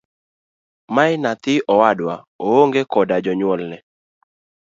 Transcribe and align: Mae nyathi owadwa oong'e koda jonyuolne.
Mae 0.95 1.13
nyathi 1.21 1.53
owadwa 1.73 2.15
oong'e 2.49 2.81
koda 2.91 3.17
jonyuolne. 3.25 3.77